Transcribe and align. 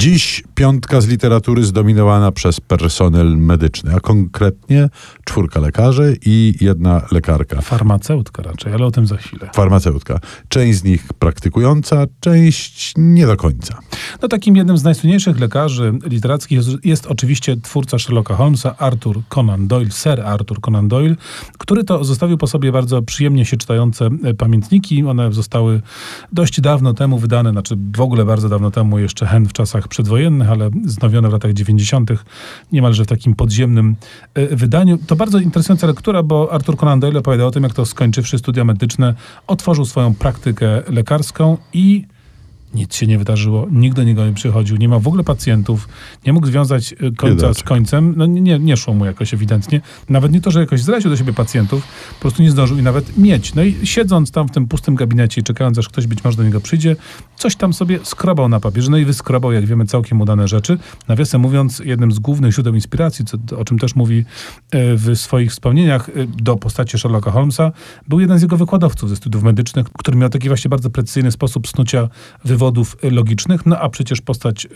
Dziś 0.00 0.42
piątka 0.54 1.00
z 1.00 1.06
literatury 1.06 1.64
zdominowana 1.64 2.32
przez 2.32 2.60
personel 2.60 3.36
medyczny, 3.38 3.94
a 3.94 4.00
konkretnie 4.00 4.88
czwórka 5.24 5.60
lekarzy 5.60 6.16
i 6.26 6.54
jedna 6.60 7.06
lekarka. 7.12 7.60
Farmaceutka 7.60 8.42
raczej, 8.42 8.72
ale 8.72 8.86
o 8.86 8.90
tym 8.90 9.06
za 9.06 9.16
chwilę. 9.16 9.50
Farmaceutka. 9.54 10.20
Część 10.48 10.78
z 10.78 10.84
nich 10.84 11.12
praktykująca, 11.18 12.04
część 12.20 12.92
nie 12.96 13.26
do 13.26 13.36
końca. 13.36 13.78
No 14.22 14.28
takim 14.28 14.56
jednym 14.56 14.78
z 14.78 14.84
najsłynniejszych 14.84 15.40
lekarzy 15.40 15.92
literackich 16.04 16.56
jest, 16.58 16.68
jest 16.84 17.06
oczywiście 17.06 17.56
twórca 17.56 17.98
Sherlocka 17.98 18.34
Holmesa, 18.34 18.76
Arthur 18.78 19.22
Conan 19.28 19.68
Doyle, 19.68 19.90
Sir 19.90 20.20
Arthur 20.20 20.60
Conan 20.60 20.88
Doyle, 20.88 21.16
który 21.58 21.84
to 21.84 22.04
zostawił 22.04 22.38
po 22.38 22.46
sobie 22.46 22.72
bardzo 22.72 23.02
przyjemnie 23.02 23.44
się 23.44 23.56
czytające 23.56 24.08
e, 24.24 24.34
pamiętniki. 24.34 25.04
One 25.04 25.32
zostały 25.32 25.82
dość 26.32 26.60
dawno 26.60 26.94
temu 26.94 27.18
wydane, 27.18 27.50
znaczy 27.50 27.76
w 27.96 28.00
ogóle 28.00 28.24
bardzo 28.24 28.48
dawno 28.48 28.70
temu, 28.70 28.98
jeszcze 28.98 29.26
hen 29.26 29.46
w 29.46 29.52
czasach 29.52 29.88
przedwojennych, 29.88 30.50
ale 30.50 30.70
znowione 30.84 31.28
w 31.28 31.32
latach 31.32 31.52
90. 31.52 32.10
niemalże 32.72 33.04
w 33.04 33.06
takim 33.06 33.34
podziemnym 33.34 33.96
e, 34.34 34.56
wydaniu. 34.56 34.98
To 35.06 35.16
bardzo 35.16 35.38
interesująca 35.38 35.86
lektura, 35.86 36.22
bo 36.22 36.52
Arthur 36.52 36.76
Conan 36.76 37.00
Doyle 37.00 37.18
opowiada 37.18 37.46
o 37.46 37.50
tym, 37.50 37.62
jak 37.62 37.74
to 37.74 37.86
skończywszy 37.86 38.38
studia 38.38 38.64
medyczne, 38.64 39.14
otworzył 39.46 39.84
swoją 39.84 40.14
praktykę 40.14 40.82
lekarską 40.88 41.56
i 41.72 42.06
nic 42.78 42.94
się 42.94 43.06
nie 43.06 43.18
wydarzyło, 43.18 43.66
nikt 43.70 43.96
do 43.96 44.04
niego 44.04 44.26
nie 44.26 44.32
przychodził, 44.32 44.76
nie 44.76 44.88
ma 44.88 44.98
w 44.98 45.08
ogóle 45.08 45.24
pacjentów, 45.24 45.88
nie 46.26 46.32
mógł 46.32 46.46
związać 46.46 46.92
y, 46.92 46.96
końca 46.96 47.26
Biedaczek. 47.26 47.58
z 47.58 47.62
końcem, 47.62 48.14
no 48.16 48.26
nie, 48.26 48.58
nie 48.58 48.76
szło 48.76 48.94
mu 48.94 49.04
jakoś 49.04 49.34
ewidentnie. 49.34 49.80
Nawet 50.08 50.32
nie 50.32 50.40
to, 50.40 50.50
że 50.50 50.60
jakoś 50.60 50.82
zraził 50.82 51.10
do 51.10 51.16
siebie 51.16 51.32
pacjentów, 51.32 51.82
po 52.14 52.20
prostu 52.20 52.42
nie 52.42 52.50
zdążył 52.50 52.78
i 52.78 52.82
nawet 52.82 53.18
mieć. 53.18 53.54
No 53.54 53.62
i 53.62 53.86
siedząc 53.86 54.30
tam 54.30 54.48
w 54.48 54.50
tym 54.50 54.68
pustym 54.68 54.94
gabinecie 54.94 55.40
i 55.40 55.44
czekając, 55.44 55.78
aż 55.78 55.88
ktoś 55.88 56.06
być 56.06 56.24
może 56.24 56.36
do 56.36 56.44
niego 56.44 56.60
przyjdzie, 56.60 56.96
coś 57.38 57.56
tam 57.56 57.72
sobie 57.72 57.98
skrobał 58.02 58.48
na 58.48 58.60
papierze, 58.60 58.90
no 58.90 58.96
i 58.96 59.04
wyskrobał, 59.04 59.52
jak 59.52 59.66
wiemy, 59.66 59.86
całkiem 59.86 60.20
udane 60.20 60.48
rzeczy. 60.48 60.78
Nawiasem 61.08 61.40
mówiąc, 61.40 61.82
jednym 61.84 62.12
z 62.12 62.18
głównych 62.18 62.52
źródeł 62.52 62.74
inspiracji, 62.74 63.24
co, 63.24 63.58
o 63.58 63.64
czym 63.64 63.78
też 63.78 63.96
mówi 63.96 64.18
e, 64.18 64.24
w 64.94 65.16
swoich 65.16 65.50
wspomnieniach 65.50 66.08
e, 66.08 66.12
do 66.26 66.56
postaci 66.56 66.98
Sherlocka 66.98 67.30
Holmesa, 67.30 67.72
był 68.08 68.20
jeden 68.20 68.38
z 68.38 68.42
jego 68.42 68.56
wykładowców 68.56 69.08
ze 69.08 69.16
studiów 69.16 69.42
medycznych, 69.42 69.86
który 69.98 70.16
miał 70.16 70.28
taki 70.28 70.48
właśnie 70.48 70.68
bardzo 70.68 70.90
precyzyjny 70.90 71.32
sposób 71.32 71.68
snucia 71.68 72.08
wywodów 72.44 72.96
e, 73.02 73.10
logicznych, 73.10 73.66
no 73.66 73.78
a 73.78 73.88
przecież 73.88 74.20
postać 74.20 74.68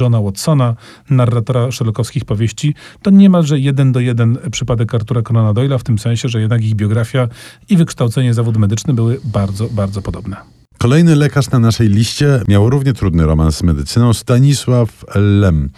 Johna 0.00 0.20
Watsona, 0.20 0.76
narratora 1.10 1.72
sherlockowskich 1.72 2.24
powieści, 2.24 2.74
to 3.02 3.10
niemalże 3.10 3.58
jeden 3.58 3.92
do 3.92 4.00
jeden 4.00 4.38
przypadek 4.50 4.94
Artura 4.94 5.22
Conana 5.22 5.52
Doyle'a, 5.52 5.78
w 5.78 5.84
tym 5.84 5.98
sensie, 5.98 6.28
że 6.28 6.40
jednak 6.40 6.64
ich 6.64 6.74
biografia 6.74 7.28
i 7.68 7.76
wykształcenie 7.76 8.34
zawód 8.34 8.56
medyczny 8.56 8.94
były 8.94 9.20
bardzo, 9.24 9.68
bardzo 9.68 10.02
podobne. 10.02 10.53
Kolejny 10.84 11.16
lekarz 11.16 11.50
na 11.50 11.58
naszej 11.58 11.88
liście 11.88 12.40
miał 12.48 12.70
równie 12.70 12.92
trudny 12.92 13.26
romans 13.26 13.56
z 13.56 13.62
medycyną, 13.62 14.12
Stanisław 14.12 15.04
Lem. 15.14 15.70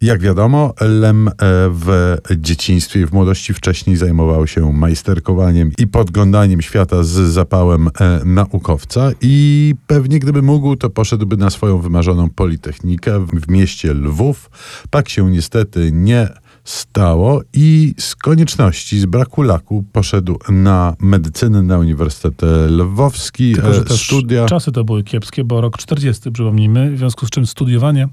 Jak 0.00 0.20
wiadomo, 0.20 0.74
Lem 0.80 1.28
e, 1.28 1.32
w 1.70 2.16
dzieciństwie 2.36 3.00
i 3.00 3.06
w 3.06 3.12
młodości 3.12 3.54
wcześniej 3.54 3.96
zajmował 3.96 4.46
się 4.46 4.72
majsterkowaniem 4.72 5.70
i 5.78 5.86
podglądaniem 5.86 6.62
świata 6.62 7.02
z 7.02 7.10
zapałem 7.10 7.88
e, 7.88 8.20
naukowca 8.24 9.10
i 9.20 9.74
pewnie 9.86 10.18
gdyby 10.18 10.42
mógł, 10.42 10.76
to 10.76 10.90
poszedłby 10.90 11.36
na 11.36 11.50
swoją 11.50 11.78
wymarzoną 11.78 12.30
politechnikę 12.30 13.26
w 13.26 13.48
mieście 13.48 13.94
Lwów. 13.94 14.50
Tak 14.90 15.08
się 15.08 15.30
niestety 15.30 15.90
nie 15.92 16.28
stało 16.64 17.40
i 17.52 17.94
z 17.98 18.16
konieczności, 18.16 19.00
z 19.00 19.06
braku 19.06 19.42
laku 19.42 19.84
poszedł 19.92 20.38
na 20.48 20.96
medycynę 21.00 21.62
na 21.62 21.78
Uniwersytet 21.78 22.42
Lwowski, 22.68 23.52
Tylko, 23.54 23.74
że 23.74 23.80
e, 23.80 23.96
studia. 23.96 24.46
czasy 24.46 24.72
to 24.72 24.84
były 24.84 25.04
kiepskie, 25.04 25.44
bo 25.44 25.60
rok 25.60 25.78
40, 25.78 26.30
przypomnijmy, 26.32 26.90
w 26.90 26.98
związku 26.98 27.26
z 27.26 27.30
czym 27.30 27.46
studiowanie, 27.46 28.08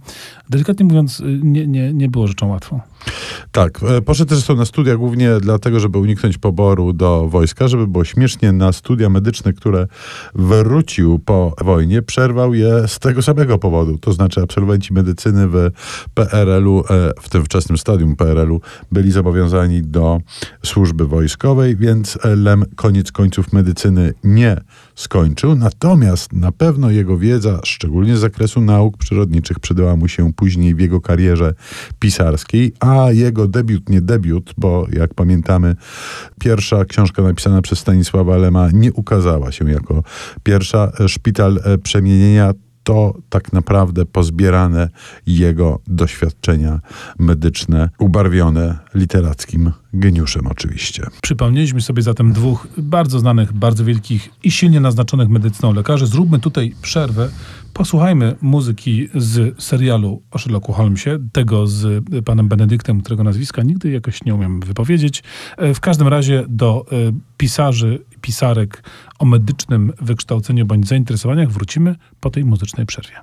delikatnie 0.49 0.85
mówiąc, 0.85 1.23
nie, 1.41 1.67
nie, 1.67 1.93
nie 1.93 2.09
było 2.09 2.27
rzeczą 2.27 2.47
łatwą. 2.47 2.79
Tak, 3.57 3.79
e, 3.83 4.01
poszedł 4.01 4.35
zresztą 4.35 4.55
na 4.55 4.65
studia 4.65 4.95
głównie 4.95 5.31
dlatego, 5.41 5.79
żeby 5.79 5.97
uniknąć 5.97 6.37
poboru 6.37 6.93
do 6.93 7.27
wojska, 7.27 7.67
żeby 7.67 7.87
było 7.87 8.03
śmiesznie 8.03 8.51
na 8.51 8.71
studia 8.71 9.09
medyczne, 9.09 9.53
które 9.53 9.87
wrócił 10.35 11.19
po 11.19 11.55
wojnie, 11.61 12.01
przerwał 12.01 12.53
je 12.53 12.87
z 12.87 12.99
tego 12.99 13.21
samego 13.21 13.57
powodu. 13.57 13.97
To 13.97 14.13
znaczy 14.13 14.41
absolwenci 14.41 14.93
medycyny 14.93 15.47
w 15.47 15.69
PRL-u, 16.13 16.79
e, 16.79 17.11
w 17.21 17.29
tym 17.29 17.45
wczesnym 17.45 17.77
stadium 17.77 18.15
PRL-u, 18.15 18.61
byli 18.91 19.11
zobowiązani 19.11 19.81
do 19.81 20.19
służby 20.65 21.07
wojskowej, 21.07 21.75
więc 21.75 22.17
Lem 22.23 22.63
koniec 22.75 23.11
końców 23.11 23.53
medycyny 23.53 24.13
nie 24.23 24.61
skończył. 24.97 25.55
Natomiast 25.55 26.33
na 26.33 26.51
pewno 26.51 26.89
jego 26.89 27.17
wiedza, 27.17 27.59
szczególnie 27.63 28.17
z 28.17 28.19
zakresu 28.19 28.61
nauk 28.61 28.97
przyrodniczych, 28.97 29.59
przydała 29.59 29.95
mu 29.95 30.07
się 30.07 30.33
później 30.33 30.75
w 30.75 30.79
jego 30.79 31.01
karierze 31.01 31.53
pisarskiej, 31.99 32.73
a 32.79 33.11
jego 33.11 33.47
debiut, 33.47 33.89
nie 33.89 34.01
debiut, 34.01 34.53
bo 34.57 34.87
jak 34.93 35.13
pamiętamy, 35.13 35.75
pierwsza 36.39 36.85
książka 36.85 37.21
napisana 37.21 37.61
przez 37.61 37.79
Stanisława 37.79 38.37
Lema 38.37 38.69
nie 38.73 38.93
ukazała 38.93 39.51
się 39.51 39.71
jako 39.71 40.03
pierwsza. 40.43 40.91
Szpital 41.07 41.59
e, 41.63 41.77
Przemienienia 41.77 42.53
to 42.87 43.13
tak 43.29 43.53
naprawdę 43.53 44.05
pozbierane 44.05 44.89
jego 45.25 45.79
doświadczenia 45.87 46.79
medyczne, 47.19 47.89
ubarwione 47.99 48.77
literackim 48.95 49.71
geniuszem 49.93 50.47
oczywiście. 50.47 51.03
Przypomnieliśmy 51.21 51.81
sobie 51.81 52.01
zatem 52.01 52.33
dwóch 52.33 52.67
bardzo 52.77 53.19
znanych, 53.19 53.53
bardzo 53.53 53.85
wielkich 53.85 54.29
i 54.43 54.51
silnie 54.51 54.79
naznaczonych 54.79 55.29
medycyną 55.29 55.73
lekarzy. 55.73 56.07
Zróbmy 56.07 56.39
tutaj 56.39 56.73
przerwę. 56.81 57.29
Posłuchajmy 57.73 58.35
muzyki 58.41 59.09
z 59.15 59.63
serialu 59.63 60.21
o 60.31 60.37
Sherlocku 60.39 60.73
Holmesie, 60.73 61.09
tego 61.31 61.67
z 61.67 62.05
panem 62.25 62.47
Benedyktem, 62.47 63.01
którego 63.01 63.23
nazwiska 63.23 63.63
nigdy 63.63 63.91
jakoś 63.91 64.23
nie 64.23 64.35
umiem 64.35 64.59
wypowiedzieć. 64.59 65.23
E, 65.57 65.73
W 65.73 65.79
każdym 65.79 66.07
razie 66.07 66.45
do 66.49 66.85
e, 66.91 66.95
pisarzy, 67.37 67.99
pisarek 68.27 68.83
o 69.19 69.25
medycznym 69.25 69.93
wykształceniu 70.01 70.65
bądź 70.65 70.87
zainteresowaniach 70.87 71.49
wrócimy 71.49 71.95
po 72.19 72.29
tej 72.29 72.45
muzycznej 72.45 72.85
przerwie. 72.85 73.17